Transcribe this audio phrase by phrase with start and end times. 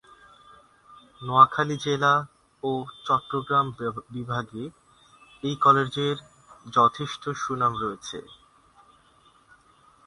[1.21, 2.13] নোয়াখালী জেলা
[2.63, 2.71] ও
[3.05, 3.67] চট্রগ্রাম
[4.15, 4.63] বিভাগে
[5.43, 6.17] এই কলেজের
[6.73, 8.19] যথেষ্ট সুনাম রয়েছে।